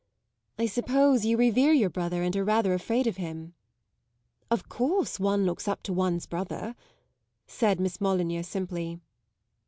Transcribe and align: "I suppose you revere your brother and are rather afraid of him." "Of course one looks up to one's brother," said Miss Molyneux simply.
"I 0.57 0.65
suppose 0.65 1.25
you 1.25 1.37
revere 1.37 1.73
your 1.73 1.91
brother 1.91 2.23
and 2.23 2.35
are 2.35 2.43
rather 2.43 2.73
afraid 2.73 3.05
of 3.05 3.17
him." 3.17 3.53
"Of 4.49 4.67
course 4.67 5.19
one 5.19 5.45
looks 5.45 5.67
up 5.67 5.83
to 5.83 5.93
one's 5.93 6.25
brother," 6.25 6.75
said 7.45 7.79
Miss 7.79 8.01
Molyneux 8.01 8.41
simply. 8.41 8.99